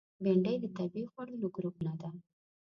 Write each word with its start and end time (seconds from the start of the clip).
بېنډۍ 0.23 0.55
د 0.61 0.65
طبیعي 0.77 1.05
خوړو 1.11 1.35
له 1.41 1.47
ګروپ 1.55 1.75
نه 1.85 1.93
ده 1.99 2.09